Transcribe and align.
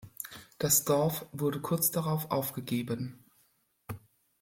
Das 0.57 0.83
Dorf 0.83 1.27
wurde 1.31 1.61
kurz 1.61 1.91
darauf 1.91 2.31
aufgegeben. 2.31 3.23